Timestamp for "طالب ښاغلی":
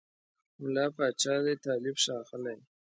1.65-2.57